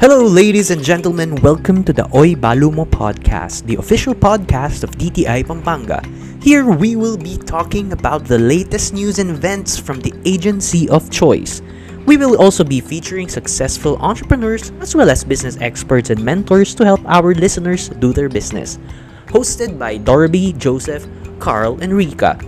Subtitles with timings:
[0.00, 1.34] Hello, ladies and gentlemen.
[1.42, 6.00] Welcome to the Oi Balumo podcast, the official podcast of DTI Pampanga.
[6.42, 11.10] Here we will be talking about the latest news and events from the agency of
[11.10, 11.60] choice.
[12.06, 16.84] We will also be featuring successful entrepreneurs as well as business experts and mentors to
[16.86, 18.78] help our listeners do their business.
[19.26, 21.06] Hosted by Dorby, Joseph,
[21.40, 22.40] Carl, and Rika.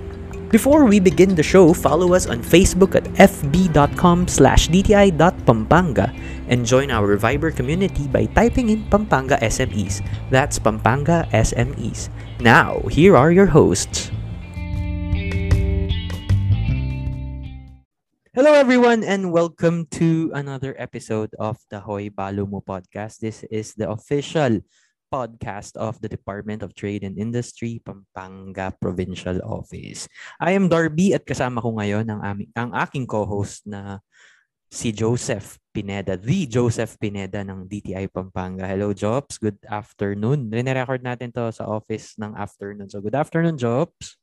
[0.53, 6.13] Before we begin the show, follow us on Facebook at fb.com slash dti.pampanga
[6.53, 10.05] and join our Viber community by typing in Pampanga SMEs.
[10.29, 12.13] That's Pampanga SMEs.
[12.45, 14.13] Now, here are your hosts.
[18.37, 23.25] Hello, everyone, and welcome to another episode of the Hoy Balumo podcast.
[23.25, 24.61] This is the official
[25.13, 30.09] podcast of the Department of Trade and Industry, Pampanga Provincial Office.
[30.41, 34.01] I am Darby at kasama ko ngayon ang, aming, ang aking co-host na
[34.73, 38.65] si Joseph Pineda, the Joseph Pineda ng DTI Pampanga.
[38.65, 39.37] Hello, Jobs.
[39.37, 40.49] Good afternoon.
[40.49, 42.89] Rine-record natin to sa office ng afternoon.
[42.89, 44.17] So, good afternoon, Jobs.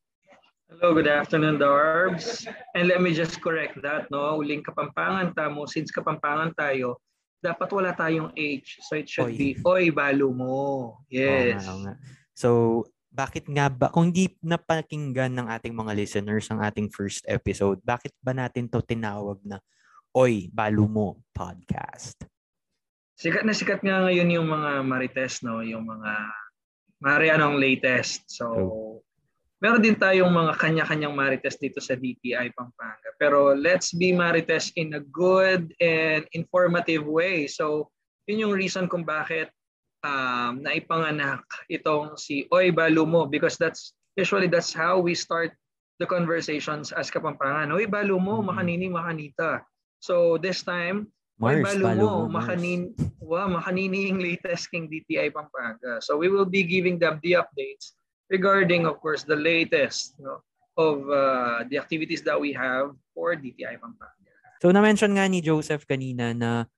[0.69, 2.49] Hello, good afternoon, Darbs.
[2.73, 4.41] And let me just correct that, no?
[4.41, 6.97] Uling Kapampangan tamo, since Kapampangan tayo,
[7.39, 8.83] dapat wala tayong H.
[8.83, 9.39] So it should Oy.
[9.39, 10.99] be Oy, balo mo.
[11.07, 11.63] Yes.
[11.63, 11.93] Oo nga, oo nga.
[12.35, 12.49] So,
[13.09, 18.13] bakit nga ba, kung hindi napakinggan ng ating mga listeners ang ating first episode, bakit
[18.21, 19.59] ba natin to tinawag na
[20.15, 22.17] Oy, Balo Mo Podcast.
[23.19, 25.59] Sikat na sikat nga ngayon yung mga Marites, no?
[25.59, 26.11] Yung mga
[26.99, 28.27] Mari anong latest.
[28.27, 28.99] So.
[29.59, 33.09] Meron din tayong mga kanya-kanyang Marites dito sa DTI Pampanga.
[33.19, 37.47] Pero let's be Marites in a good and informative way.
[37.47, 37.91] So,
[38.27, 39.51] yun yung reason kung bakit
[40.07, 45.51] um, naipanganak itong si Oy Balo Mo because that's usually that's how we start
[45.99, 47.75] the conversations as Kapampangan.
[47.75, 48.55] Oy Balo Mo, mm-hmm.
[48.55, 49.67] makanini, makanita.
[49.99, 52.91] So this time, Mars, may balo mo, makanin,
[53.23, 56.03] wow, makanini yung latest king DTI Pampanga.
[56.03, 57.95] So we will be giving them the updates
[58.29, 60.45] regarding, of course, the latest no,
[60.77, 64.15] of uh, the activities that we have for DTI Pampanga.
[64.61, 66.69] So na-mention nga ni Joseph kanina na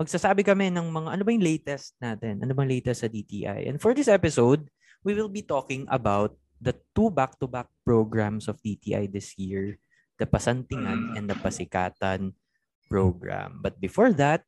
[0.00, 2.42] magsasabi kami ng mga ano ba yung latest natin?
[2.42, 3.68] Ano bang latest sa DTI?
[3.70, 4.66] And for this episode,
[5.02, 9.78] we will be talking about the two back-to-back programs of DTI this year
[10.22, 12.38] the Pasantingan and the Pasikatan
[12.86, 13.58] program.
[13.58, 14.46] But before that,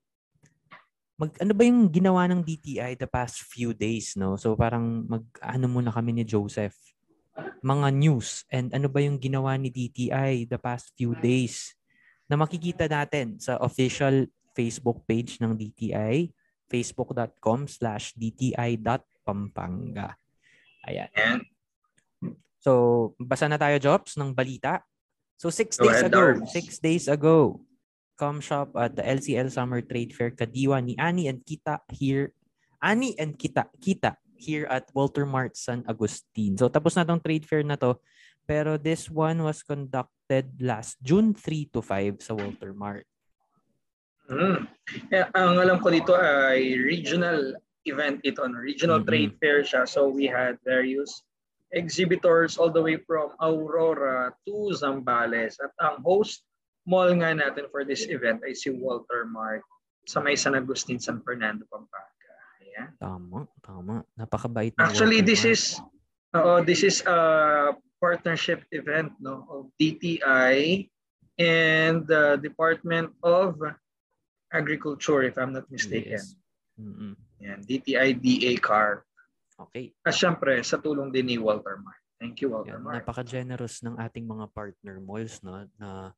[1.14, 4.34] mag ano ba yung ginawa ng DTI the past few days, no?
[4.34, 6.74] So parang mag ano muna kami ni Joseph
[7.64, 11.74] mga news and ano ba yung ginawa ni DTI the past few days
[12.30, 16.30] na makikita natin sa official Facebook page ng DTI
[16.68, 20.08] facebook.com slash dti.pampanga.
[20.84, 21.40] Ayan.
[22.58, 24.80] So, basa na tayo, Jobs, ng balita.
[25.36, 27.60] So six days ago, six days ago,
[28.16, 32.32] come shop at the LCL Summer Trade Fair Kadiwa ni Ani and Kita here.
[32.82, 36.58] Ani and Kita, Kita here at Walter Mart San Agustin.
[36.58, 37.96] So tapos na tong trade fair na to.
[38.44, 43.08] Pero this one was conducted last June 3 to 5 sa Walter Mart.
[44.28, 44.68] Mm.
[45.08, 47.56] Yeah, ang alam ko dito ay regional
[47.88, 48.60] event ito, no?
[48.60, 49.08] regional mm-hmm.
[49.08, 49.88] trade fair siya.
[49.88, 51.24] So we had various
[51.72, 55.56] exhibitors all the way from Aurora to Zambales.
[55.60, 56.44] At ang host
[56.84, 59.64] mall nga natin for this event ay si Walter Mart
[60.04, 62.12] sa may San Agustin, San Fernando, Pampanga.
[62.60, 62.88] Ayan.
[63.00, 63.94] Tama, tama.
[64.16, 65.54] Napakabait ng Actually, Walter this Mart.
[65.56, 65.62] is
[66.36, 67.18] uh, this is a
[68.02, 70.86] partnership event no of DTI
[71.40, 73.56] and the Department of
[74.52, 76.20] Agriculture if I'm not mistaken.
[76.20, 76.36] Yes.
[76.78, 77.12] Mm-hmm.
[77.42, 79.02] Yan, DTI DA car.
[79.54, 79.94] Okay.
[80.02, 82.02] At syempre, sa tulong din ni Walter Mart.
[82.18, 83.02] Thank you, Walter Mart.
[83.02, 86.14] Napaka-generous ng ating mga partner malls no, na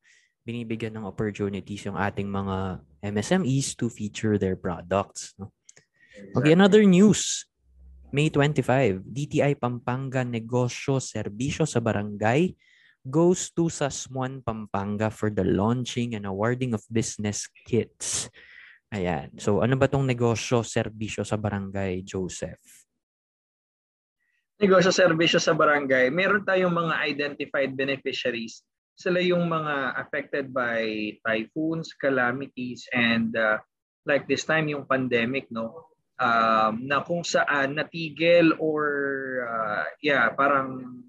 [0.47, 5.35] binibigyan ng opportunities yung ating mga MSMEs to feature their products.
[5.35, 5.51] No?
[6.39, 7.51] Okay, another news.
[8.15, 12.55] May 25, DTI Pampanga Negosyo Serbisyo sa Barangay
[13.03, 18.31] goes to Sasmuan, Pampanga for the launching and awarding of business kits.
[18.95, 19.35] Ayan.
[19.43, 22.87] So, ano ba tong negosyo, serbisyo sa barangay, Joseph?
[24.57, 28.65] negosyo serbisyo sa barangay, meron tayong mga identified beneficiaries.
[28.97, 33.61] Sila yung mga affected by typhoons, calamities, and uh,
[34.09, 35.93] like this time yung pandemic, no?
[36.17, 38.85] Um, na kung saan natigil or
[39.45, 41.05] uh, yeah, parang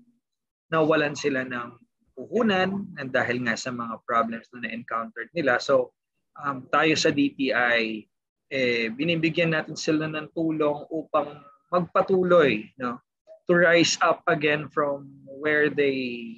[0.68, 1.80] nawalan sila ng
[2.12, 5.64] puhunan and dahil nga sa mga problems na na-encountered nila.
[5.64, 5.96] So,
[6.36, 8.04] um, tayo sa DTI,
[8.52, 13.00] eh, binibigyan natin sila ng tulong upang magpatuloy no
[13.48, 16.36] to rise up again from where they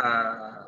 [0.00, 0.64] uh,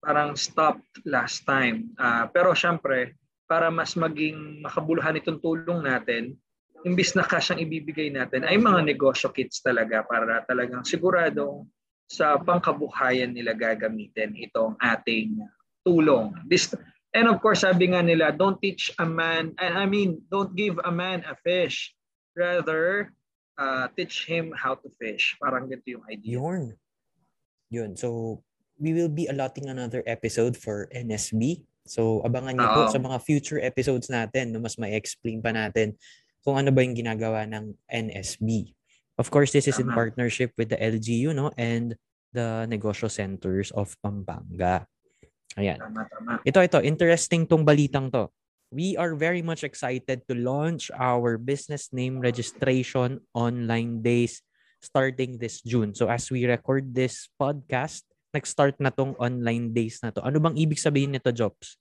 [0.00, 1.92] parang stopped last time.
[2.00, 3.14] Uh, pero syempre,
[3.44, 6.34] para mas maging makabuluhan itong tulong natin,
[6.88, 11.68] imbis na cash ang ibibigay natin, ay mga negosyo kits talaga para talagang siguradong
[12.10, 15.38] sa pangkabuhayan nila gagamitin itong ating
[15.86, 16.34] tulong.
[16.48, 16.72] This,
[17.14, 20.90] and of course, sabi nga nila, don't teach a man, I mean, don't give a
[20.90, 21.94] man a fish.
[22.34, 23.12] Rather,
[23.60, 25.36] uh, teach him how to fish.
[25.36, 26.40] Parang ganito yung idea.
[26.40, 26.62] Yun.
[27.70, 27.90] Yun.
[27.94, 28.40] So,
[28.80, 33.58] we will be allotting another episode for NSB So, abangan niyo po sa mga future
[33.58, 35.98] episodes natin, no, mas may explain pa natin
[36.46, 38.70] kung ano ba yung ginagawa ng NSB.
[39.18, 41.92] Of course, this is in partnership with the LGU no and
[42.32, 44.88] the negosyo centers of Pampanga.
[45.58, 45.76] Ayan.
[45.76, 46.32] Tama, tama.
[46.46, 46.78] Ito, ito.
[46.80, 48.30] Interesting tong balitang to.
[48.70, 54.40] We are very much excited to launch our business name registration online days
[54.78, 55.92] starting this June.
[55.92, 60.22] So as we record this podcast, nag-start na tong online days na to.
[60.22, 61.74] Ano bang ibig sabihin nito, Jobs?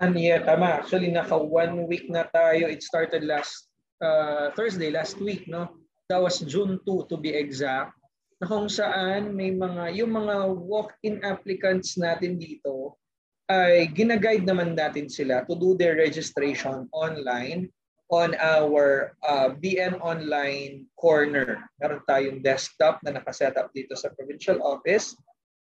[0.00, 0.82] Ano yeah, tama.
[0.82, 2.66] Actually, naka one week na tayo.
[2.66, 3.68] It started last
[4.02, 5.70] uh, Thursday, last week, no?
[6.08, 7.94] That was June 2 to be exact.
[8.40, 12.98] Na kung saan may mga, yung mga walk-in applicants natin dito,
[13.46, 17.68] ay ginaguide naman natin sila to do their registration online
[18.08, 21.60] on our uh, BN Online Corner.
[21.80, 25.16] Meron tayong desktop na nakaset up dito sa provincial office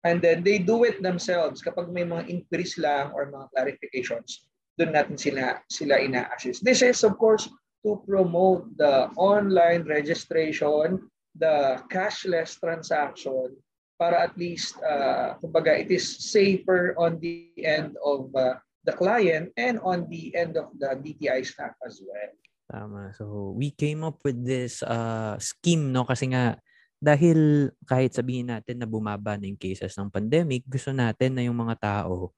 [0.05, 1.61] And then they do it themselves.
[1.61, 4.49] Kapag may mga inquiries lang or mga clarifications,
[4.81, 6.65] doon natin sila, sila ina-assist.
[6.65, 7.53] This is of course
[7.85, 11.05] to promote the online registration,
[11.37, 13.57] the cashless transaction,
[14.01, 18.57] para at least, uh, kumbaga, it is safer on the end of uh,
[18.89, 22.33] the client and on the end of the DTI staff as well.
[22.73, 23.13] Tama.
[23.21, 26.09] So, we came up with this uh, scheme, no?
[26.09, 26.57] Kasi nga,
[27.01, 31.57] dahil kahit sabihin natin na bumaba na yung cases ng pandemic, gusto natin na yung
[31.57, 32.37] mga tao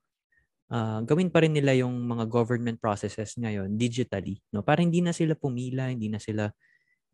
[0.73, 4.65] uh, gawin pa rin nila yung mga government processes ngayon digitally, no?
[4.65, 6.49] Para hindi na sila pumila, hindi na sila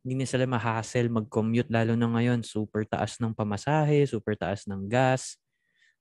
[0.07, 4.87] hindi na sila ma-hassle mag-commute lalo na ngayon, super taas ng pamasahe, super taas ng
[4.87, 5.37] gas.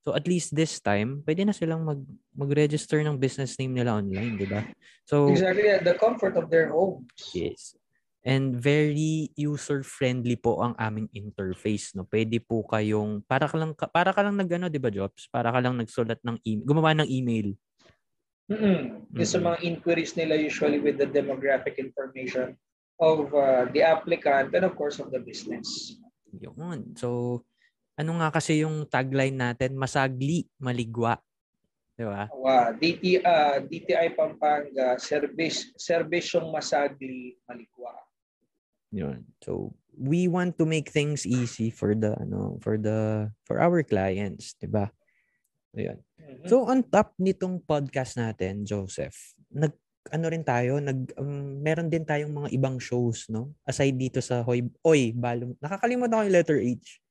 [0.05, 1.99] So at least this time, pwede na silang mag
[2.37, 4.61] mag-register ng business name nila online, 'di ba?
[5.03, 7.09] So Exactly, the comfort of their homes.
[7.33, 7.75] Yes.
[8.25, 12.03] And very user-friendly po ang aming interface, no.
[12.03, 15.31] Pwede po kayong para ka lang para ka lang nagano, 'di ba, Jobs?
[15.31, 17.55] Para ka lang nagsulat ng email, gumawa ng email.
[18.47, 18.79] Mm-hmm.
[19.15, 19.27] Mm-hmm.
[19.27, 22.55] Sa mga inquiries nila usually with the demographic information
[22.97, 25.95] of uh, the applicant and of course of the business.
[26.33, 26.97] Yun.
[26.97, 27.41] So,
[27.97, 29.77] ano nga kasi yung tagline natin?
[29.77, 31.17] Masagli, maligwa.
[31.97, 32.29] Di ba?
[32.29, 32.77] Wow.
[32.77, 38.06] DT, uh, DTI Pampanga, service, servisyong masagli, maligwa.
[38.91, 39.27] Yun.
[39.43, 44.53] So, we want to make things easy for the ano, for the for our clients,
[44.55, 44.87] 'di ba?
[45.73, 45.99] Ayun.
[46.21, 46.47] Mm-hmm.
[46.47, 49.73] So, on top nitong podcast natin, Joseph, nag
[50.07, 53.51] ano rin tayo, nag um, meron din tayong mga ibang shows, no?
[53.67, 55.57] Aside dito sa Hoy Oy Balo.
[55.59, 57.03] Nakakalimutan ko yung letter H.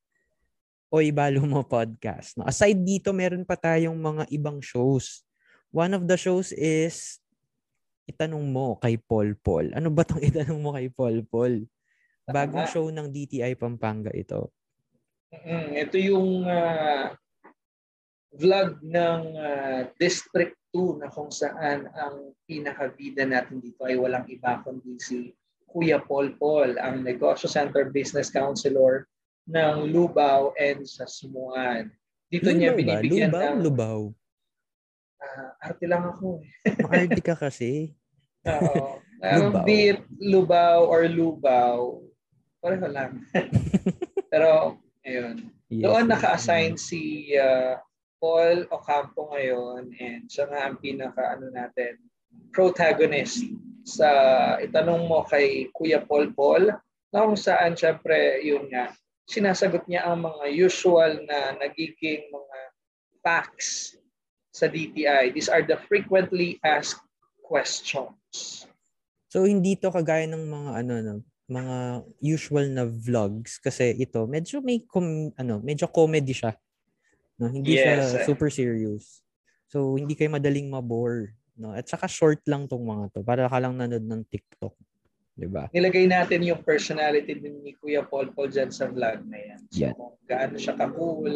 [0.88, 2.38] Oy Balo mo podcast.
[2.40, 2.48] No?
[2.48, 5.26] Aside dito, meron pa tayong mga ibang shows.
[5.74, 7.20] One of the shows is
[8.06, 9.74] itanong mo kay Paul Paul.
[9.74, 11.66] Ano ba tong itanong mo kay Paul Paul?
[12.26, 14.50] Bagong show ng DTI Pampanga ito.
[15.30, 17.14] Mm, ito yung uh,
[18.34, 24.58] vlog ng uh, District 2 na kung saan ang pinakabida natin dito ay walang iba
[24.62, 25.30] kundi si
[25.66, 29.06] Kuya Paul Paul, ang Negosyo Center Business Counselor
[29.50, 31.90] ng Lubao and Sasmuan.
[32.26, 33.50] Dito Lubaw niya binibigyan ba?
[33.50, 33.60] Lubaw, ng...
[33.62, 34.00] Lubaw.
[35.16, 36.48] Uh, arte lang ako eh.
[36.82, 37.92] Maarte ka kasi.
[38.46, 39.02] Oo.
[39.26, 42.04] Um, be it Lubao or Lubao,
[42.62, 43.26] pareho lang.
[44.32, 45.50] Pero, ayun.
[45.66, 47.74] Yes, Doon naka-assign si uh,
[48.22, 51.98] Paul Ocampo ngayon and siya nga ang pinaka ano natin
[52.54, 53.44] protagonist
[53.82, 54.08] sa
[54.62, 56.70] itanong mo kay Kuya Paul Paul
[57.10, 58.94] na kung saan syempre yun nga
[59.26, 62.58] sinasagot niya ang mga usual na nagiging mga
[63.26, 63.98] facts
[64.54, 65.34] sa DTI.
[65.34, 67.02] These are the frequently asked
[67.42, 68.16] questions.
[69.30, 71.14] So hindi to kagaya ng mga ano no,
[71.46, 71.76] mga
[72.24, 76.56] usual na vlogs kasi ito medyo may com, ano, medyo comedy siya.
[77.36, 77.84] No, hindi yes.
[77.84, 78.26] siya eh.
[78.26, 79.20] super serious.
[79.68, 81.76] So hindi kayo madaling mabore, no.
[81.76, 84.74] At saka short lang tong mga to para ka lang nanood ng TikTok.
[85.36, 85.68] 'Di ba?
[85.68, 89.60] Nilagay natin yung personality din ni Kuya Paul Paul dyan sa vlog na yan.
[89.68, 89.92] So, yeah.
[89.92, 91.34] kung gaano siya ka-cool,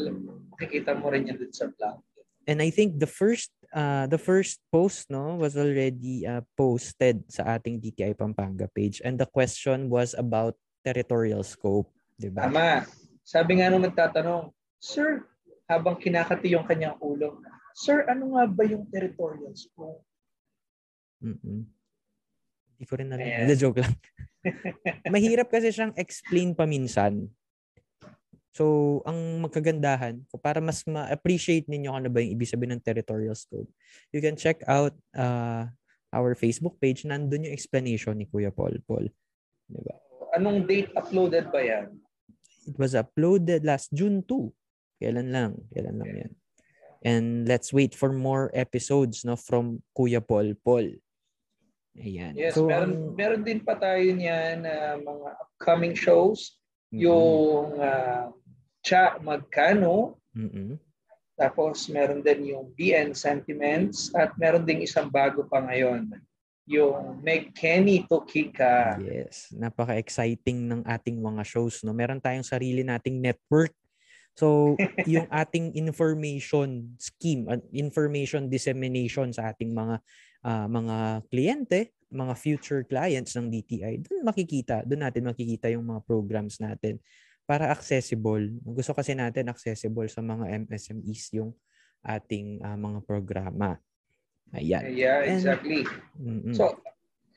[0.57, 2.01] makikita mo rin yan dun sa vlog.
[2.49, 7.59] And I think the first uh, the first post no was already uh, posted sa
[7.59, 12.49] ating DTI Pampanga page and the question was about territorial scope, 'di ba?
[12.49, 12.87] Tama.
[13.23, 14.51] Sabi nga nung nagtatanong,
[14.81, 15.29] "Sir,
[15.71, 17.39] habang kinakati yung kanyang ulo,
[17.77, 20.03] Sir, ano nga ba yung territorial scope?"
[21.21, 21.69] Mm-mm.
[22.81, 23.21] Hindi ko rin alam.
[23.21, 23.53] Yeah.
[23.61, 23.95] joke lang.
[25.15, 27.29] Mahirap kasi siyang explain paminsan.
[28.51, 33.71] So, ang magkagandahan, para mas ma-appreciate ninyo ano ba yung ibig sabihin ng territorial scope,
[34.11, 35.71] you can check out uh,
[36.11, 37.07] our Facebook page.
[37.07, 38.83] Nandun yung explanation ni Kuya Paul.
[38.83, 39.07] Paul.
[39.71, 39.95] Diba?
[40.35, 41.95] Anong date uploaded ba yan?
[42.67, 44.51] It was uploaded last June 2.
[44.99, 45.53] Kailan lang.
[45.71, 46.33] Kailan lang yan.
[47.01, 51.01] And let's wait for more episodes no from Kuya Paul Paul.
[51.97, 52.37] Ayan.
[52.37, 56.61] Yes, so, meron, um, meron din pa tayo niyan uh, mga upcoming shows.
[56.93, 57.01] Mm-hmm.
[57.03, 58.31] Yung uh,
[58.91, 60.19] Cha Magkano.
[60.35, 60.75] Mm-hmm.
[61.39, 66.11] Tapos meron din yung BN Sentiments at meron ding isang bago pa ngayon.
[66.67, 68.99] Yung Meg Kenny Tokika.
[68.99, 71.87] Yes, napaka-exciting ng ating mga shows.
[71.87, 71.95] No?
[71.95, 73.71] Meron tayong sarili nating network.
[74.35, 74.75] So,
[75.11, 80.03] yung ating information scheme, uh, information dissemination sa ating mga
[80.43, 80.97] uh, mga
[81.31, 86.99] kliyente, mga future clients ng DTI, doon makikita, doon natin makikita yung mga programs natin
[87.51, 88.47] para accessible.
[88.63, 91.51] Gusto kasi natin accessible sa mga MSMEs yung
[92.07, 93.75] ating uh, mga programa.
[94.55, 94.95] Ayan.
[94.95, 95.83] Yeah, exactly.
[96.23, 96.55] And.
[96.55, 96.79] So,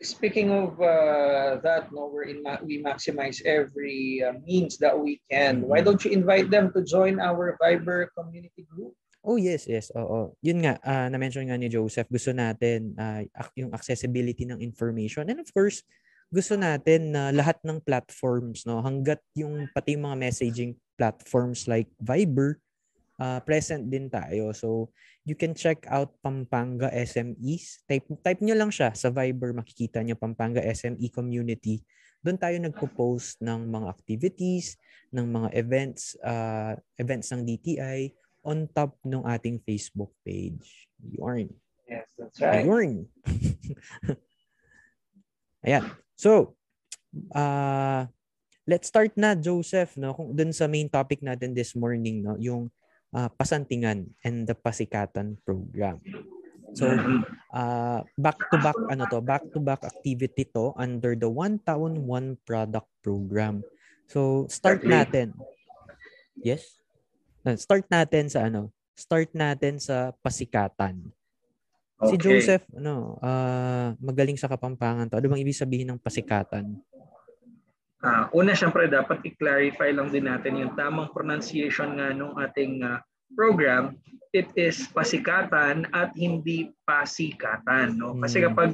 [0.05, 5.17] speaking of uh, that, no, we're in ma- we maximize every uh, means that we
[5.33, 5.65] can.
[5.65, 5.69] Mm-hmm.
[5.73, 8.93] Why don't you invite them to join our Viber community group?
[9.25, 9.89] Oh yes, yes.
[9.97, 10.37] Oo.
[10.45, 13.25] Yun nga uh, na-mention nga ni Joseph, gusto natin uh,
[13.57, 15.81] yung accessibility ng information and of course
[16.33, 22.57] gusto natin na lahat ng platforms, no, hanggat yung pati mga messaging platforms like Viber,
[23.21, 24.49] uh, present din tayo.
[24.49, 24.89] So,
[25.29, 27.85] you can check out Pampanga SMEs.
[27.85, 31.85] Type, type nyo lang siya sa Viber, makikita nyo Pampanga SME Community.
[32.25, 34.81] Doon tayo nagpo-post ng mga activities,
[35.13, 38.09] ng mga events, uh, events ng DTI
[38.41, 40.89] on top ng ating Facebook page.
[40.97, 41.53] Yorn.
[41.85, 42.65] Yes, that's right.
[42.65, 43.05] Yorn.
[45.67, 45.85] Ayan.
[46.23, 46.55] So,
[47.35, 48.07] uh,
[48.63, 52.71] let's start na Joseph no kung dun sa main topic natin this morning no yung
[53.11, 55.99] uh, pasantingan and the pasikatan program.
[56.79, 56.87] So,
[57.51, 62.07] uh, back to back ano to, back to back activity to under the One Town
[62.07, 63.59] One Product program.
[64.07, 65.35] So, start natin.
[66.39, 66.79] Yes?
[67.59, 68.71] Start natin sa ano?
[68.95, 71.03] Start natin sa pasikatan.
[72.01, 72.09] Okay.
[72.09, 75.17] Si Joseph, ano, uh, magaling sa Kapampangan to.
[75.19, 76.77] Ano bang ibig sabihin ng pasikatan?
[78.03, 82.99] Uh, una, syempre, dapat i-clarify lang din natin yung tamang pronunciation nga nung ating uh,
[83.37, 83.95] program.
[84.35, 87.95] It is pasikatan at hindi pasikatan.
[87.95, 88.17] No?
[88.19, 88.45] Kasi hmm.
[88.51, 88.69] kapag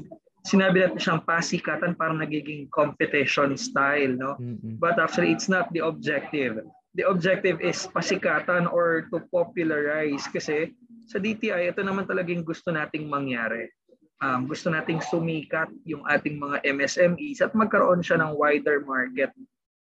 [0.47, 4.15] sinabi natin siyang pasikatan, parang nagiging competition style.
[4.17, 4.39] No?
[4.81, 6.65] But actually, it's not the objective.
[6.99, 10.75] The objective is pasikatan or to popularize kasi
[11.07, 13.71] sa DTI, ito naman talagang gusto nating mangyari.
[14.19, 19.31] Um, gusto nating sumikat yung ating mga MSMEs at magkaroon siya ng wider market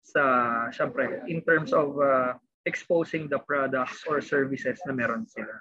[0.04, 0.22] sa,
[0.76, 2.36] syempre, in terms of uh,
[2.68, 5.56] exposing the products or services na meron sila.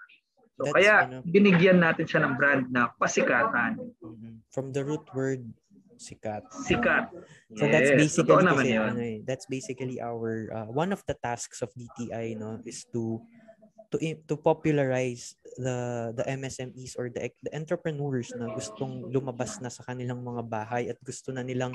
[0.59, 3.79] So That's, kaya ano, binigyan natin siya ng brand na pasikatan.
[4.03, 4.43] Mm-hmm.
[4.51, 5.47] From the root word
[5.97, 6.43] sikat.
[6.67, 7.11] Sikat.
[7.55, 7.73] So yes.
[7.73, 12.39] that's basically kasi, ano, eh, that's basically our uh, one of the tasks of DTI
[12.39, 13.23] no is to
[13.95, 13.97] to
[14.27, 20.19] to popularize the the MSMEs or the, the entrepreneurs na gustong lumabas na sa kanilang
[20.19, 21.75] mga bahay at gusto na nilang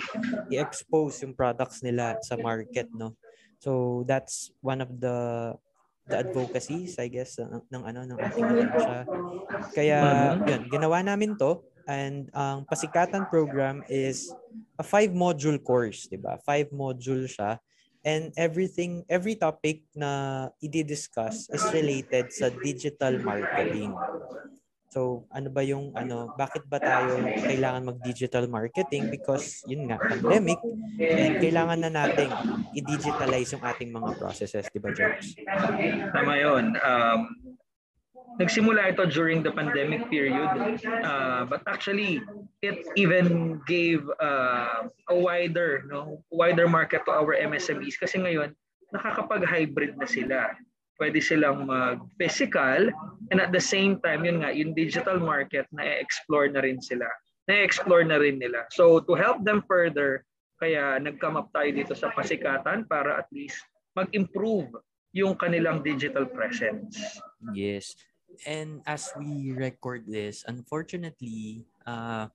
[0.52, 3.16] i-expose yung products nila sa market no
[3.60, 5.18] so that's one of the
[6.12, 9.00] the advocacies I guess ng, ng ano ng ating siya
[9.72, 10.00] kaya
[10.44, 14.30] yun ginawa namin to and ang pasikatan program is
[14.78, 17.58] a five module course 'di ba five module siya
[18.06, 23.92] and everything every topic na i-discuss is related sa digital marketing.
[24.90, 30.58] So, ano ba yung ano, bakit ba tayo kailangan mag-digital marketing because yun nga pandemic
[30.98, 32.34] and kailangan na nating
[32.74, 35.38] i-digitalize yung ating mga processes, 'di ba, Jobs?
[36.10, 36.74] Tama 'yun.
[36.82, 37.20] Um,
[38.38, 40.48] nagsimula ito during the pandemic period
[41.02, 42.22] uh, but actually
[42.62, 48.54] it even gave uh, a wider no wider market to our MSMEs kasi ngayon
[48.94, 50.54] nakakapag-hybrid na sila.
[51.00, 52.92] Pwede silang mag-physical
[53.32, 57.08] and at the same time yun nga yung digital market na explore na rin sila.
[57.48, 58.68] Na explore na rin nila.
[58.76, 60.28] So to help them further
[60.60, 63.64] kaya nag-come up tayo dito sa pasikatan para at least
[63.96, 64.76] mag-improve
[65.16, 67.00] yung kanilang digital presence.
[67.56, 67.96] Yes
[68.46, 72.28] and as we record this, unfortunately, uh,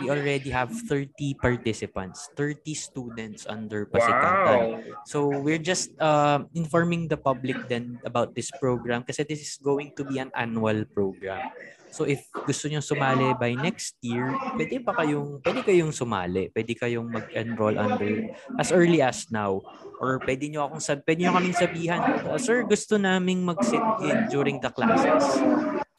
[0.00, 4.46] we already have 30 participants, 30 students under Pasikatan.
[4.46, 4.80] Wow.
[5.04, 9.92] So we're just uh, informing the public then about this program kasi this is going
[9.96, 11.52] to be an annual program.
[11.92, 16.72] So if gusto niyo sumali by next year, pwede pa kayong pwede kayong sumali, pwede
[16.72, 19.60] kayong mag-enroll under as early as now
[20.00, 22.00] or pwede niyo akong sab pwede niyo kaming sabihan,
[22.40, 25.36] sir, gusto naming mag-sit in during the classes.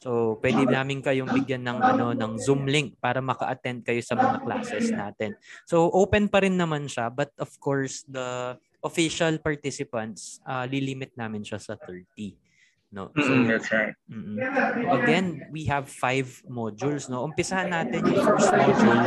[0.04, 4.44] So, pwede namin kayong bigyan ng ano ng Zoom link para maka-attend kayo sa mga
[4.44, 5.32] classes natin.
[5.64, 11.48] So, open pa rin naman siya, but of course, the official participants, uh, lilimit namin
[11.48, 12.36] siya sa 30.
[12.92, 13.16] No?
[13.16, 13.96] So, mm, that's right.
[14.12, 14.38] Mm-mm.
[14.92, 17.08] Again, we have five modules.
[17.08, 17.24] No?
[17.24, 19.00] Umpisahan natin yung first module.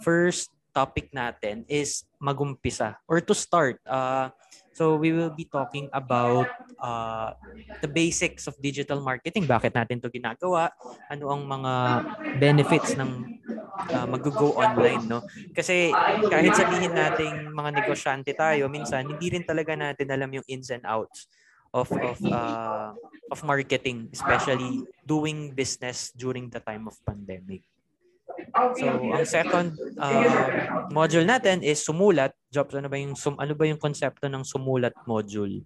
[0.00, 3.76] First topic natin is magumpisa or to start.
[3.84, 4.32] Uh,
[4.78, 6.46] So we will be talking about
[6.78, 7.34] uh,
[7.82, 9.50] the basics of digital marketing.
[9.50, 10.70] Bakit natin to ginagawa?
[11.10, 11.72] Ano ang mga
[12.38, 13.42] benefits ng
[13.90, 15.26] uh, mag-go online, no?
[15.50, 15.90] Kasi
[16.30, 20.86] kahit sabihin nating mga negosyante tayo, minsan hindi rin talaga natin alam yung ins and
[20.86, 21.26] outs
[21.74, 22.94] of of uh,
[23.34, 27.66] of marketing, especially doing business during the time of pandemic.
[28.78, 32.32] So, ang second uh, module natin is sumulat.
[32.48, 35.62] Jobs, ano ba yung sum, ano ba yung konsepto ng sumulat module?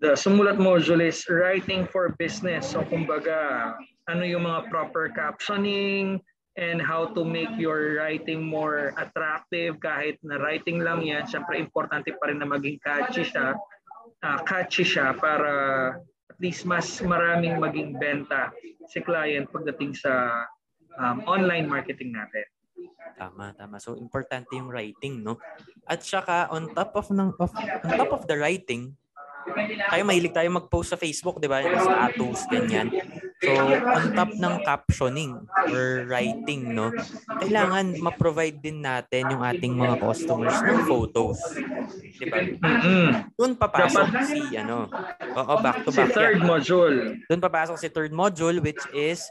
[0.00, 2.72] The sumulat module is writing for business.
[2.72, 3.72] So, kumbaga,
[4.10, 6.20] ano yung mga proper captioning
[6.54, 11.26] and how to make your writing more attractive kahit na writing lang yan.
[11.26, 13.58] Siyempre, importante pa rin na maging catchy siya.
[14.24, 15.52] Uh, catchy siya para
[16.30, 18.50] at least mas maraming maging benta
[18.88, 20.44] si client pagdating sa
[20.98, 22.46] um, online marketing natin.
[23.14, 23.78] Tama, tama.
[23.78, 25.38] So importante yung writing, no?
[25.86, 28.98] At saka on top of ng of, on top of the writing,
[29.92, 31.62] tayo mahilig tayo mag-post sa Facebook, 'di ba?
[31.62, 32.88] Sa status ganyan.
[33.44, 35.36] So on top ng captioning
[35.68, 36.90] or writing, no?
[37.28, 41.38] Kailangan ma-provide din natin yung ating mga customers ng photos.
[42.18, 42.40] 'Di ba?
[42.40, 43.06] Mm-hmm.
[43.36, 44.88] Doon papasok Dapat, si ano.
[45.38, 46.08] Oo, back to back.
[46.08, 46.48] Si third yan.
[46.48, 46.98] module.
[47.28, 49.28] Doon papasok si third module which is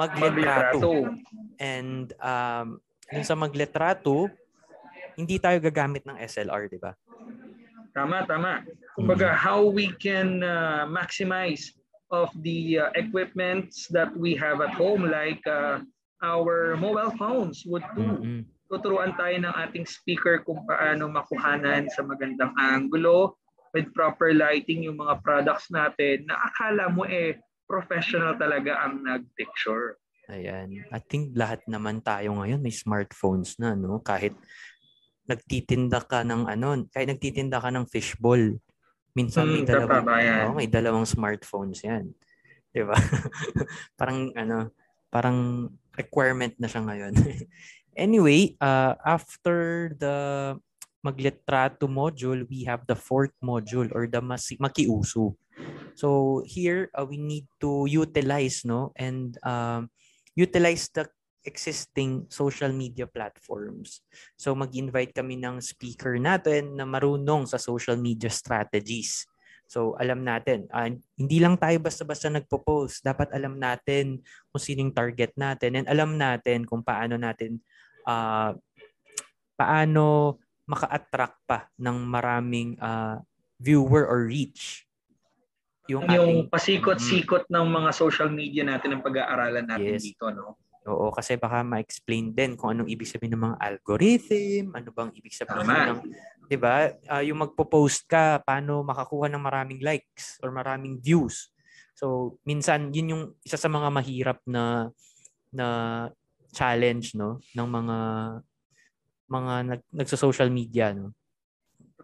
[0.00, 1.12] maglitrato.
[1.60, 2.80] And um,
[3.12, 4.32] dun sa maglitrato,
[5.20, 6.96] hindi tayo gagamit ng SLR, di ba?
[7.92, 8.64] Tama, tama.
[8.96, 9.44] Kumbaga, mm-hmm.
[9.44, 11.74] how we can uh, maximize
[12.10, 15.78] of the uh, equipments that we have at home like uh,
[16.22, 18.08] our mobile phones would do.
[18.18, 18.40] Mm-hmm.
[18.70, 23.34] Tuturuan tayo ng ating speaker kung paano makuhanan sa magandang angulo
[23.74, 27.38] with proper lighting yung mga products natin na akala mo eh
[27.70, 30.02] professional talaga ang nag-picture.
[30.26, 30.82] Ayan.
[30.90, 34.02] I think lahat naman tayo ngayon may smartphones na, no?
[34.02, 34.34] Kahit
[35.30, 38.58] nagtitinda ka ng ano, kahit nagtitinda ka ng fishball,
[39.14, 40.06] minsan may hmm, dalawang,
[40.50, 42.10] oh, may dalawang smartphones yan.
[42.74, 42.98] 'Di ba?
[43.98, 44.74] parang ano,
[45.10, 47.14] parang requirement na siya ngayon.
[48.06, 50.14] anyway, uh, after the
[51.02, 54.22] maglitrato module, we have the fourth module or the
[54.58, 55.34] makiuso.
[56.00, 59.92] So here uh, we need to utilize no and um,
[60.32, 61.04] utilize the
[61.44, 64.04] existing social media platforms.
[64.36, 69.24] So mag-invite kami ng speaker natin na marunong sa social media strategies.
[69.70, 73.06] So alam natin, uh, hindi lang tayo basta-basta nagpo-post.
[73.06, 74.18] Dapat alam natin
[74.50, 77.62] kung sino yung target natin and alam natin kung paano natin
[78.04, 78.52] uh,
[79.54, 83.20] paano maka-attract pa ng maraming uh,
[83.60, 84.89] viewer or reach
[85.90, 90.06] yung, yung ating, pasikot-sikot mm, ng mga social media natin ang pag-aaralan natin yes.
[90.06, 90.56] dito, no?
[90.88, 95.36] Oo, kasi baka ma-explain din kung anong ibig sabihin ng mga algorithm, ano bang ibig
[95.36, 95.92] sabihin Tama.
[95.92, 96.00] ng
[96.48, 96.88] 'di ba?
[97.06, 101.54] Uh, yung magpo-post ka, paano makakuha ng maraming likes or maraming views.
[101.94, 104.90] So, minsan yun yung isa sa mga mahirap na
[105.54, 105.66] na
[106.50, 107.98] challenge no ng mga
[109.30, 111.14] mga nag, nagso-social media no.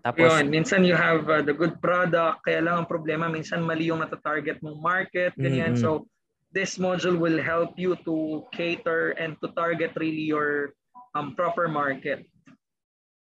[0.07, 3.91] Tapos, Yun, minsan you have uh, the good product, kaya lang ang problema, minsan mali
[3.91, 5.75] yung nata-target mong market, ganyan.
[5.75, 5.83] Mm-hmm.
[5.83, 6.07] So,
[6.55, 10.79] this module will help you to cater and to target really your
[11.19, 12.23] um, proper market.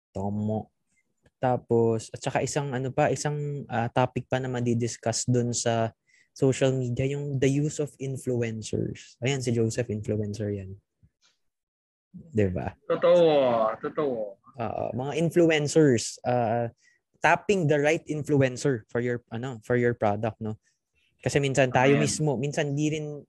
[0.09, 0.73] Tomo.
[1.37, 5.93] Tapos, at saka isang ano pa, isang uh, topic pa na madi-discuss dun sa
[6.33, 9.21] social media, yung the use of influencers.
[9.21, 10.73] Ayan, si Joseph, influencer yan.
[12.11, 12.73] 'Di ba?
[12.89, 16.67] Totoo, totoo uh, mga influencers uh,
[17.21, 20.57] tapping the right influencer for your ano for your product no
[21.21, 22.01] kasi minsan tayo Ayan.
[22.01, 23.21] mismo minsan di rin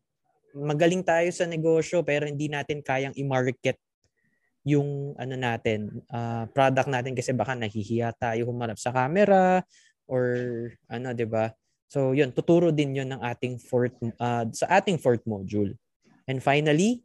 [0.56, 3.76] magaling tayo sa negosyo pero hindi natin kayang i-market
[4.62, 9.60] yung ano natin uh, product natin kasi baka nahihiya tayo humarap sa camera
[10.06, 10.24] or
[10.88, 11.50] ano 'di ba
[11.90, 15.74] so yun tuturo din yun ng ating fourth uh, sa ating fourth module
[16.30, 17.02] and finally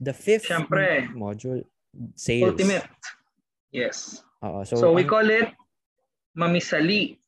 [0.00, 1.08] The fifth Siyempre.
[1.16, 1.64] module,
[2.14, 2.52] sales.
[2.52, 2.84] Ultimate.
[3.70, 4.22] Yes.
[4.40, 5.50] Oo, So, so, we ang- call it
[6.32, 7.18] mamisali.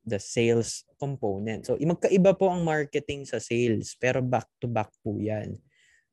[0.00, 1.68] the sales component.
[1.68, 5.60] So, magkaiba po ang marketing sa sales, pero back-to-back po yan.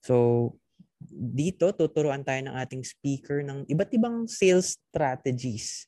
[0.03, 0.53] So,
[1.09, 5.87] dito, tuturuan tayo ng ating speaker ng iba't ibang sales strategies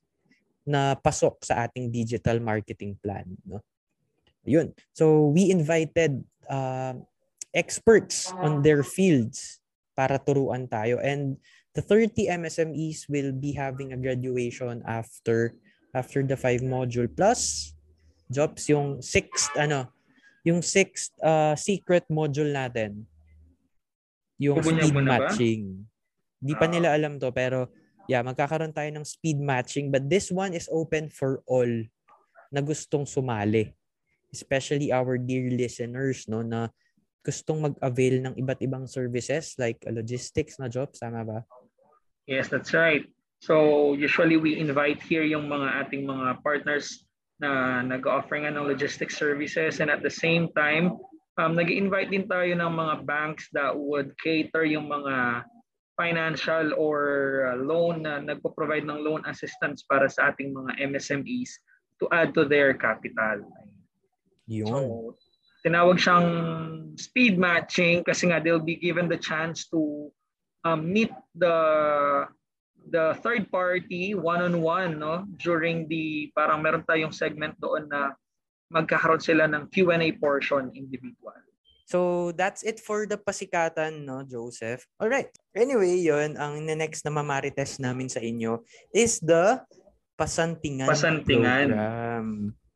[0.63, 3.25] na pasok sa ating digital marketing plan.
[3.43, 3.59] No?
[4.47, 4.71] Yun.
[4.95, 6.95] So, we invited uh,
[7.51, 9.59] experts on their fields
[9.93, 10.97] para turuan tayo.
[11.03, 11.35] And
[11.79, 15.55] the 30 MSMEs will be having a graduation after
[15.95, 17.71] after the five module plus
[18.27, 19.87] jobs yung sixth ano
[20.43, 23.07] yung sixth uh, secret module natin.
[24.43, 25.07] Yung Bubunyag speed na ba?
[25.07, 25.63] matching.
[26.39, 26.71] Di pa Ah.
[26.71, 27.71] nila alam to pero
[28.11, 31.71] yeah magkakaroon tayo ng speed matching but this one is open for all
[32.51, 33.71] na gustong sumali.
[34.35, 36.67] Especially our dear listeners no na
[37.23, 41.39] gustong mag-avail ng iba't ibang services like logistics na jobs tama ba
[42.29, 43.09] Yes, that's right.
[43.41, 47.09] So usually we invite here yung mga ating mga partners
[47.41, 50.93] na nag-offer nga ng logistics services and at the same time,
[51.41, 55.41] um, nag-invite din tayo ng mga banks that would cater yung mga
[55.97, 56.97] financial or
[57.49, 61.57] uh, loan na nagpo-provide ng loan assistance para sa ating mga MSMEs
[61.97, 63.41] to add to their capital.
[64.45, 65.17] yun So,
[65.65, 66.29] tinawag siyang
[66.93, 70.13] speed matching kasi nga they'll be given the chance to
[70.65, 71.55] um, meet the
[72.89, 78.15] the third party one-on-one no during the parang meron tayong segment doon na
[78.69, 81.33] magkakaroon sila ng Q&A portion individual.
[81.89, 84.85] So that's it for the pasikatan, no, Joseph.
[85.01, 85.25] All right.
[85.57, 88.61] Anyway, 'yon ang next na mamarites namin sa inyo
[88.93, 89.57] is the
[90.13, 91.65] pasantingan, Pasantingan.
[91.73, 92.27] program.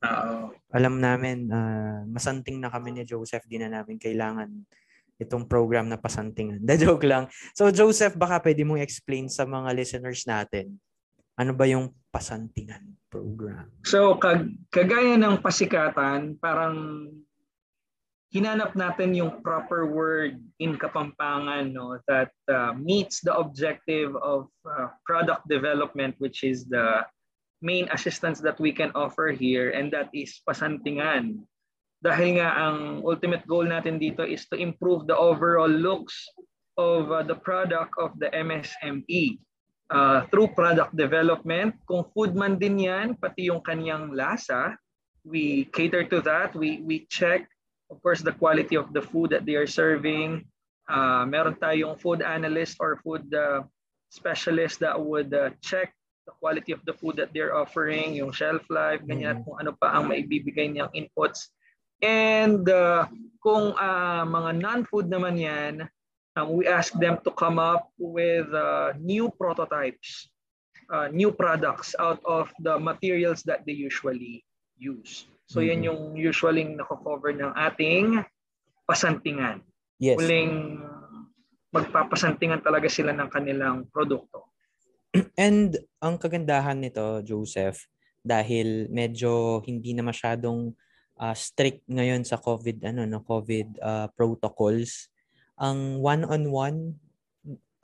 [0.01, 0.37] Oo.
[0.73, 4.49] Alam namin ah, masanting na kami ni Joseph, di na namin kailangan
[5.21, 6.61] itong program na pasantingan.
[6.67, 7.29] The joke lang.
[7.53, 10.77] So Joseph, baka pwede mong explain sa mga listeners natin
[11.33, 13.69] ano ba yung pasantingan program?
[13.81, 17.09] So kag kagaya ng pasikatan, parang
[18.33, 24.89] hinanap natin yung proper word in Kapampangan no that uh, meets the objective of uh,
[25.05, 27.05] product development which is the
[27.61, 31.45] main assistance that we can offer here and that is pasantingan.
[32.03, 36.27] Dahil nga ang ultimate goal natin dito is to improve the overall looks
[36.75, 39.39] of uh, the product of the MSME
[39.87, 41.79] uh, through product development.
[41.87, 44.75] Kung food man din yan, pati yung kanyang lasa,
[45.23, 46.51] we cater to that.
[46.51, 47.47] We, we check,
[47.87, 50.43] of course, the quality of the food that they are serving.
[50.83, 53.63] Uh, meron tayong food analyst or food uh,
[54.11, 55.95] specialist that would uh, check
[56.27, 59.71] the quality of the food that they're offering, yung shelf life, ganyan, at kung ano
[59.75, 61.51] pa ang maibibigay niyang inputs.
[62.03, 63.07] And uh,
[63.39, 65.87] kung uh, mga non-food naman yan,
[66.35, 70.27] um, we ask them to come up with uh, new prototypes,
[70.91, 74.43] uh, new products out of the materials that they usually
[74.75, 75.31] use.
[75.47, 75.87] So yan Mhm.
[75.87, 78.19] yung usually nako-cover ng ating
[78.83, 79.63] pasantingan.
[79.99, 80.19] Yes.
[80.19, 80.83] Huling
[81.71, 84.51] magpapasantingan talaga sila ng kanilang produkto.
[85.37, 87.85] And ang kagandahan nito, Joseph,
[88.23, 90.73] dahil medyo hindi na masyadong
[91.23, 95.07] ah, strict ngayon sa COVID ano no COVID ah, protocols,
[95.55, 96.99] ang one-on-one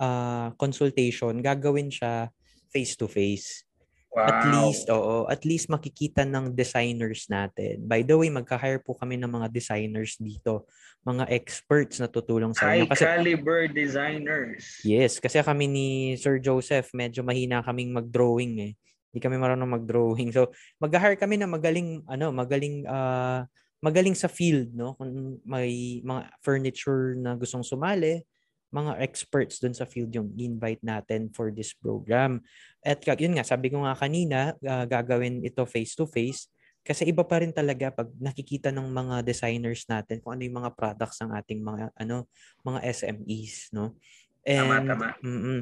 [0.04, 2.28] ah, consultation gagawin siya
[2.68, 3.64] face to face.
[4.10, 7.86] At least, oo, at least makikita ng designers natin.
[7.86, 10.66] By the way, magka-hire po kami ng mga designers dito,
[11.06, 12.90] mga experts na tutulong sa high inyo.
[12.90, 14.82] Kasi caliber designers.
[14.82, 18.74] Yes, kasi kami ni Sir Joseph, medyo mahina kaming mag-drawing eh.
[19.10, 20.30] Hindi kami marunong mag-drawing.
[20.32, 24.94] So, mag-hire kami na magaling ano, magaling ah, magaling sa field, no?
[25.00, 28.22] Kung may mga furniture na gustong sumali,
[28.70, 32.44] mga experts dun sa field yung invite natin for this program.
[32.86, 36.50] At yun nga, sabi ko nga kanina, ah, gagawin ito face to face
[36.90, 40.74] kasi iba pa rin talaga pag nakikita ng mga designers natin kung ano yung mga
[40.74, 42.26] products ng ating mga ano
[42.66, 43.94] mga SMEs, no?
[44.42, 45.08] Tama, And tama.
[45.22, 45.60] mm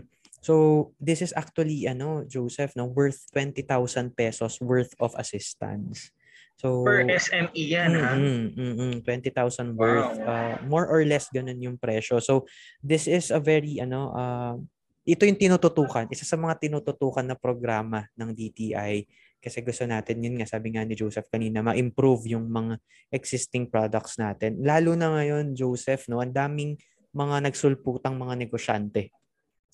[0.47, 3.67] So this is actually ano Joseph no worth 20,000
[4.15, 6.15] pesos worth of assistance.
[6.55, 8.15] So Per SME yan, ha?
[8.15, 10.15] Mm, mm, mm, 20,000 worth.
[10.15, 10.23] Wow.
[10.23, 12.23] Uh, more or less ganun yung presyo.
[12.23, 12.47] So
[12.79, 14.55] this is a very ano uh,
[15.03, 19.03] ito yung tinututukan, isa sa mga tinututukan na programa ng DTI
[19.43, 22.79] kasi gusto natin yun nga sabi nga ni Joseph kanina ma-improve yung mga
[23.11, 24.63] existing products natin.
[24.63, 26.79] Lalo na ngayon Joseph no, ang daming
[27.11, 29.11] mga nagsulputang mga negosyante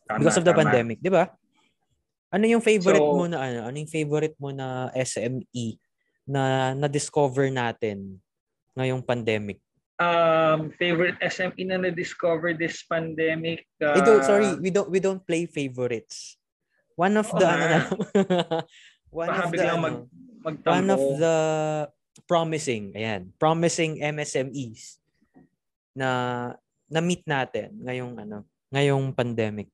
[0.03, 0.61] Tama, because of the tama.
[0.67, 1.31] pandemic, 'di ba?
[2.33, 3.59] Ano yung favorite So- mo na ano?
[3.69, 5.77] Ano yung favorite mo na SME
[6.25, 8.17] na na-discover natin
[8.73, 9.61] ngayong pandemic?
[10.01, 13.69] Um, favorite SME na na-discover this pandemic?
[13.77, 16.35] Uh, don't, sorry, we don't we don't play favorites.
[16.97, 17.77] One of Oo the ano
[19.13, 19.97] one Baka of the ano, mag,
[20.41, 20.73] magtampo.
[20.73, 21.35] one of the
[22.25, 24.97] promising, ayan, promising MSMEs
[25.93, 26.09] na
[26.89, 29.69] na meet natin ngayong ano, ngayong pandemic.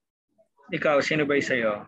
[0.69, 1.86] Ikaw, sino ba sa'yo?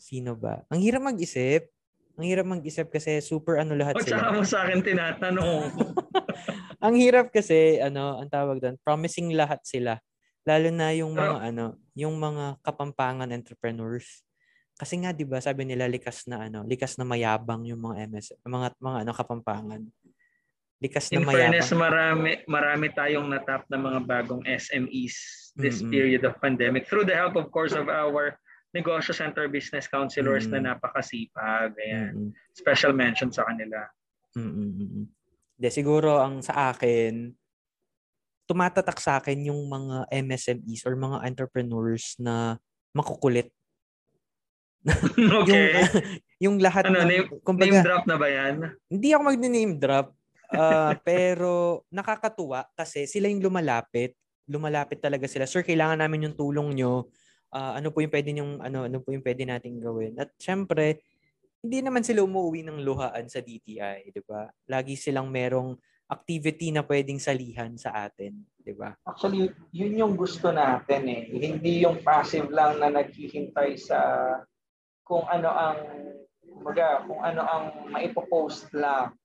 [0.00, 0.62] Sino ba?
[0.70, 1.68] Ang hirap mag-isip.
[2.14, 4.34] Ang hirap mag-isip kasi super ano lahat O tsaka sila.
[4.36, 5.72] mo sa akin tinatanong.
[6.84, 9.98] ang hirap kasi ano, ang tawag doon, promising lahat sila.
[10.44, 14.24] Lalo na yung mga ano, yung mga kapampangan entrepreneurs.
[14.80, 18.26] Kasi nga 'di ba, sabi nila likas na ano, likas na mayabang yung mga MS,
[18.48, 19.80] mga mga ano kapampangan.
[20.80, 21.36] Likas na In mayabang.
[21.36, 25.16] fairness, marami, marami tayong natap na mga bagong SMEs
[25.54, 25.92] this Mm-mm.
[25.92, 28.40] period of pandemic through the help, of course, of our
[28.72, 30.52] negosyo center business counselors Mm.
[30.56, 31.76] na napakasipag.
[31.76, 32.12] Ayan.
[32.16, 32.30] Mm-mm.
[32.56, 33.84] Special mention sa kanila.
[34.32, 35.04] Mm-mm.
[35.54, 37.34] De siguro ang sa akin
[38.48, 42.58] tumatatak sa akin yung mga MSMEs or mga entrepreneurs na
[42.90, 43.52] makukulit.
[45.20, 45.70] Yung okay.
[46.44, 48.64] yung lahat ano, ng name, kumbaga, name drop na ba yan?
[48.88, 50.16] hindi ako mag-name drop.
[50.54, 54.14] Ah, pero nakakatuwa kasi sila yung lumalapit.
[54.50, 55.46] Lumalapit talaga sila.
[55.46, 57.08] Sir, kailangan namin yung tulong nyo.
[57.50, 60.14] Ah, ano po yung pwede yung ano ano po yung pwede nating gawin.
[60.18, 61.02] At syempre,
[61.60, 64.48] hindi naman sila umuwi ng luhaan sa DTI, 'di ba?
[64.70, 65.76] Lagi silang merong
[66.10, 68.32] activity na pwedeng salihan sa atin,
[68.64, 68.96] 'di ba?
[69.04, 71.28] Actually, yun yung gusto natin eh.
[71.28, 73.98] Hindi yung passive lang na naghihintay sa
[75.04, 75.78] kung ano ang
[76.50, 79.16] kumbaga, kung ano ang maipopost lang.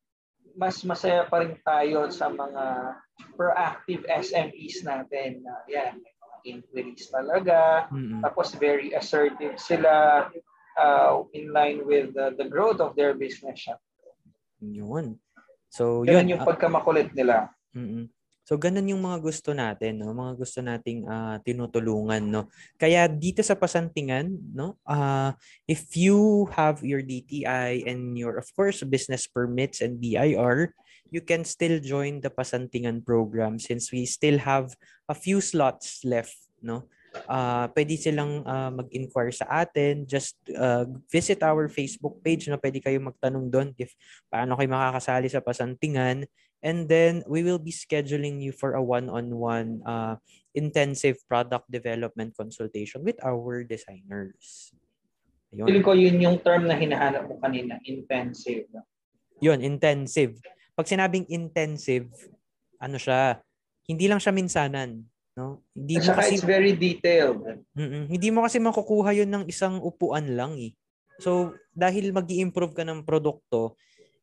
[0.55, 2.95] Mas masaya pa rin tayo sa mga
[3.35, 7.91] proactive SMEs natin na yan, may mga inquiries talaga.
[7.91, 8.23] Mm-mm.
[8.23, 10.27] Tapos very assertive sila
[10.79, 13.67] uh, in line with the, the growth of their business.
[14.63, 15.19] Yun.
[15.67, 16.39] So, Yun yun.
[16.39, 17.51] yung ah, pagkamakulit nila.
[17.75, 18.07] Mm-mm.
[18.45, 20.13] So ganun yung mga gusto natin, no?
[20.13, 22.47] Mga gusto nating ah, tinutulungan, no?
[22.77, 24.77] Kaya dito sa Pasantingan, no?
[24.86, 25.34] ah
[25.65, 30.77] if you have your DTI and your of course business permits and BIR,
[31.10, 34.77] you can still join the Pasantingan program since we still have
[35.10, 36.86] a few slots left, no?
[37.31, 40.03] Ah, pwede silang ah, mag-inquire sa atin.
[40.03, 42.60] Just ah, visit our Facebook page, no?
[42.60, 43.95] Pwede kayo magtanong doon if
[44.27, 46.27] paano kayo makakasali sa Pasantingan.
[46.65, 50.17] And then we will be scheduling you for a one-on-one uh,
[50.58, 54.73] intensive product development consultation with our designers.
[55.54, 55.86] Yun.
[55.86, 58.65] ko yun yung term na hinahanap mo kanina, intensive.
[59.39, 60.41] Yun, intensive.
[60.73, 62.10] Pag sinabing intensive,
[62.82, 63.39] ano siya,
[63.86, 65.06] hindi lang siya minsanan.
[65.38, 65.62] No?
[65.71, 67.45] Hindi At mo kasi, it's very detailed.
[67.78, 68.10] Mm-mm.
[68.10, 70.73] hindi mo kasi makukuha yun ng isang upuan lang eh.
[71.21, 73.78] So, dahil mag improve ka ng produkto,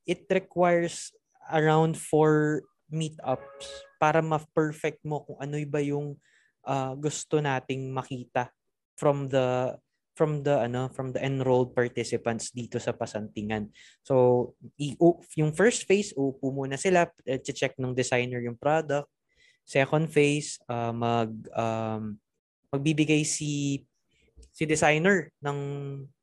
[0.05, 1.15] it requires
[1.51, 6.15] around four meetups para ma-perfect mo kung ano ba yung
[6.69, 8.53] ah, gusto nating makita
[8.95, 9.75] from the
[10.13, 13.73] from the ano from the enrolled participants dito sa Pasantingan.
[14.05, 14.99] So i-
[15.41, 19.09] yung first phase upo muna sila eh, check ng designer yung product.
[19.65, 22.21] Second phase ah, mag um,
[22.69, 23.83] magbibigay si
[24.53, 25.59] si designer ng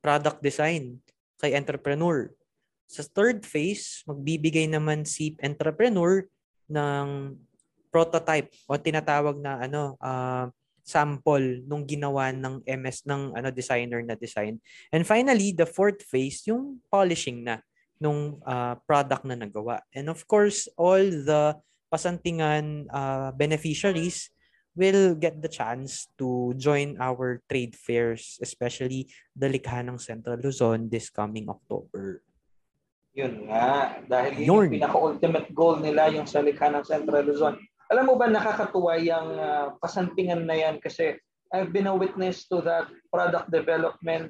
[0.06, 1.02] product design
[1.42, 2.30] kay entrepreneur.
[2.90, 6.26] Sa third phase, magbibigay naman si entrepreneur
[6.66, 7.38] ng
[7.94, 10.50] prototype o tinatawag na ano ah,
[10.82, 14.58] sample nung ginawa ng MS ng ano designer na design.
[14.90, 17.62] And finally, the fourth phase yung polishing na
[18.02, 19.86] nung ah, product na nagawa.
[19.94, 21.62] And of course, all the
[21.94, 24.34] pasantingan ah, beneficiaries
[24.74, 30.90] will get the chance to join our trade fairs, especially the Likha ng Central Luzon
[30.90, 32.26] this coming October.
[33.18, 34.00] Yun nga.
[34.06, 34.62] Dahil yun, Yun.
[34.70, 37.58] yung pinaka-ultimate goal nila, yung sa likha ng Central Luzon.
[37.90, 41.18] Alam mo ba, nakakatuwa yung ah, pasantingan na yan kasi
[41.50, 44.30] I've been a witness to that product development.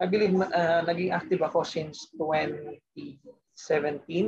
[0.00, 3.20] I believe ah, naging active ako since 2017.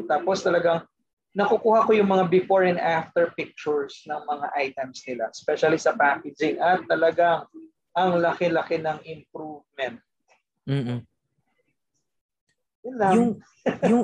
[0.04, 0.84] Tapos talagang
[1.32, 6.60] nakukuha ko yung mga before and after pictures ng mga items nila, especially sa packaging.
[6.60, 7.48] At talagang
[7.96, 9.96] ang laki-laki ng improvement.
[10.68, 11.00] Mm-mm.
[12.84, 13.12] Yun lang.
[13.14, 13.30] yung
[13.90, 14.02] yung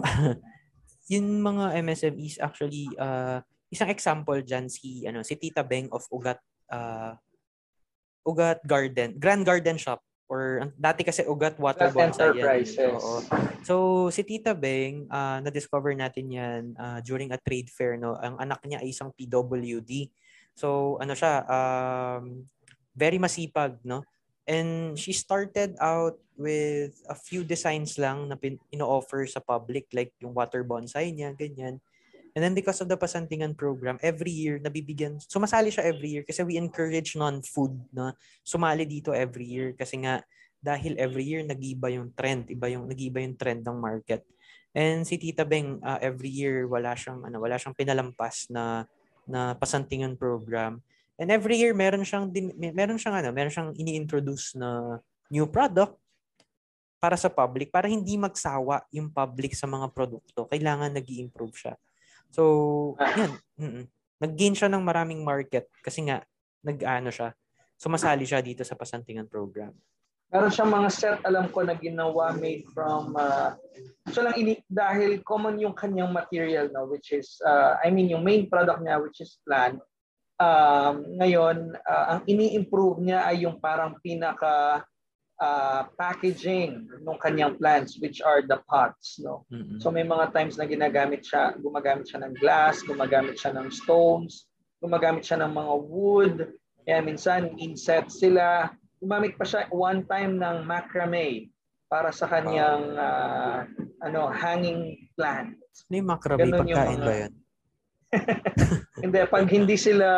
[1.12, 6.40] yung mga MSMEs actually uh, isang example diyan si ano si Tita Beng of Ugat
[6.72, 7.12] uh,
[8.24, 12.96] Ugat Garden Grand Garden Shop or dati kasi Ugat Water Ugat Bonsai yan.
[12.96, 13.20] Oo.
[13.60, 13.74] So
[14.08, 18.16] si Tita Beng uh, na-discover natin yan uh, during a trade fair no.
[18.16, 20.08] Ang anak niya ay isang PWD.
[20.56, 22.48] So ano siya um,
[22.96, 24.00] very masipag no.
[24.48, 30.10] And she started out with a few designs lang na pin- ino-offer sa public like
[30.18, 31.78] yung water bonsai niya, ganyan.
[32.34, 36.42] And then because of the Pasantingan program, every year nabibigyan, sumasali siya every year kasi
[36.42, 38.10] we encourage non-food na
[38.42, 40.18] sumali dito every year kasi nga
[40.58, 44.26] dahil every year nag-iba yung trend, iba yung nag-iba yung trend ng market.
[44.74, 48.82] And si Tita Beng uh, every year wala siyang ano, wala siyang pinalampas na
[49.30, 50.82] na pasantingan program.
[51.14, 54.98] And every year meron siyang din, meron siyang ano, meron siyang ini-introduce na
[55.30, 55.94] new product
[57.04, 60.48] para sa public para hindi magsawa yung public sa mga produkto.
[60.48, 61.76] Kailangan nag improve siya.
[62.32, 63.36] So, yan.
[63.60, 63.84] Mm-mm.
[64.24, 66.24] Nag-gain siya ng maraming market kasi nga,
[66.64, 67.36] nag-ano siya,
[67.76, 69.76] sumasali siya dito sa pasantingan program.
[70.32, 73.52] Meron siyang mga set, alam ko, na ginawa made from, uh,
[74.08, 78.24] so lang ini, dahil common yung kanyang material, no, which is, uh, I mean, yung
[78.24, 79.76] main product niya, which is plant.
[80.40, 84.82] Um, ngayon, uh, ang ini-improve niya ay yung parang pinaka
[85.40, 89.46] uh, packaging ng kanyang plants which are the pots no?
[89.50, 89.78] Mm-hmm.
[89.82, 94.46] so may mga times na ginagamit siya gumagamit siya ng glass gumagamit siya ng stones
[94.84, 96.36] gumagamit siya ng mga wood.
[96.84, 98.68] Kaya minsan inset sila.
[99.00, 101.48] Gumamit pa siya one time ng macrame
[101.88, 103.64] para sa kanyang uh,
[104.04, 105.56] ano hanging plant
[105.92, 107.06] ni macrame Ganun pagkain mga...
[107.06, 107.32] ba yan
[109.04, 110.08] hindi pag hindi sila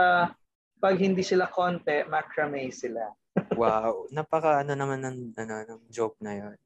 [0.76, 3.08] pag hindi sila konti macrame sila
[3.60, 6.56] wow, napaka ano naman ng ano ng joke na 'yon.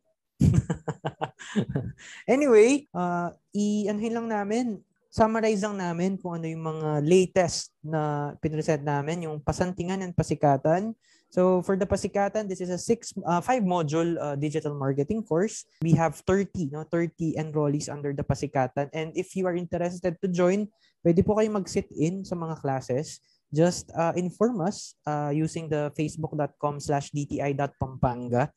[2.35, 4.67] anyway, uh, i-anhin lang namin,
[5.11, 10.95] summarize lang namin kung ano yung mga latest na pinresent namin, yung pasantingan and pasikatan.
[11.31, 15.63] So for the pasikatan, this is a six, uh, five module uh, digital marketing course.
[15.79, 18.91] We have 30, no, 30 enrollees under the pasikatan.
[18.91, 20.67] And if you are interested to join,
[21.07, 23.23] pwede po kayo mag-sit in sa mga classes
[23.55, 28.51] just uh, inform us uh, using the facebook.com slash dti.pampanga.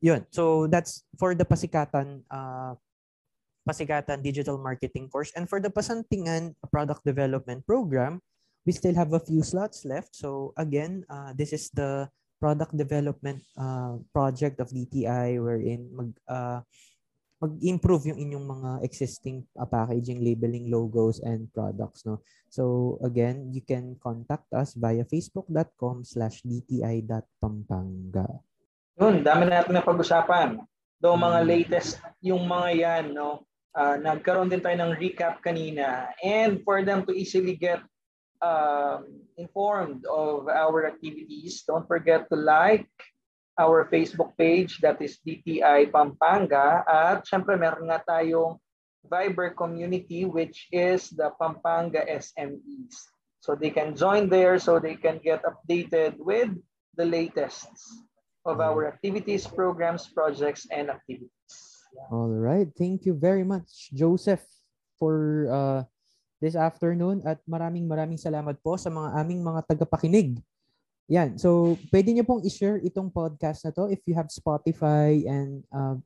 [0.00, 0.26] Yun.
[0.30, 2.74] So that's for the Pasikatan uh,
[3.64, 5.32] Pasikatan Digital Marketing course.
[5.34, 8.20] And for the Pasantingan Product Development Program,
[8.66, 10.14] we still have a few slots left.
[10.14, 12.08] So again, uh, this is the
[12.40, 16.60] product development uh, project of DTI wherein mag, uh,
[17.42, 22.06] mag-improve yung inyong mga existing uh, packaging, labeling, logos, and products.
[22.06, 22.22] No?
[22.48, 28.28] So again, you can contact us via facebook.com slash dti.pampanga.
[28.94, 30.62] Yun, dami natin na pag-usapan.
[31.02, 31.48] Do mga hmm.
[31.50, 33.44] latest, yung mga yan, no?
[33.74, 36.14] Uh, nagkaroon din tayo ng recap kanina.
[36.22, 37.82] And for them to easily get
[38.38, 39.02] uh,
[39.34, 42.86] informed of our activities, don't forget to like,
[43.58, 48.58] our Facebook page that is DTI Pampanga at syempre meron nga tayong
[49.04, 52.96] Viber community which is the Pampanga SMEs.
[53.44, 56.48] So they can join there so they can get updated with
[56.96, 57.68] the latest
[58.48, 61.28] of our activities, programs, projects, and activities.
[62.08, 62.68] All right.
[62.72, 64.42] Thank you very much, Joseph,
[64.96, 65.80] for uh,
[66.40, 70.40] this afternoon at maraming maraming salamat po sa mga aming mga tagapakinig
[71.08, 71.36] yan.
[71.36, 75.96] So, pwede niyo pong i-share itong podcast na to if you have Spotify and uh,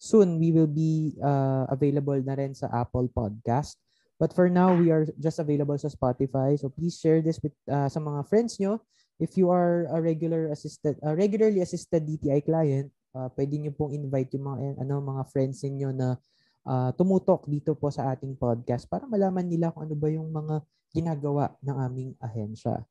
[0.00, 3.76] soon we will be uh, available na rin sa Apple Podcast.
[4.16, 6.56] But for now, we are just available sa Spotify.
[6.56, 8.80] So please share this with uh, sa mga friends nyo.
[9.20, 13.92] If you are a regular assisted, a regularly assisted DTI client, uh, pwede niyo pong
[13.92, 16.16] invite yung mga ano mga friends niyo na
[16.64, 20.64] uh, tumutok dito po sa ating podcast para malaman nila kung ano ba yung mga
[20.96, 22.84] ginagawa ng aming ahensya.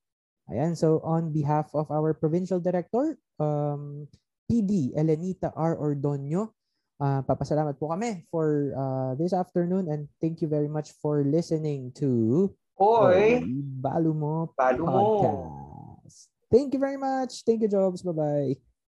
[0.51, 4.05] Ayan, so on behalf of our provincial director, um,
[4.45, 5.73] PD Elenita R.
[5.73, 6.53] Ordonio,
[7.01, 11.89] uh, papasalamat po kami for uh, this afternoon and thank you very much for listening
[11.97, 13.41] to Oy,
[13.81, 14.86] Balumo Balumo.
[14.86, 16.29] Podcast.
[16.51, 17.41] Thank you very much.
[17.41, 18.05] Thank you, Jobs.
[18.05, 18.55] Bye-bye.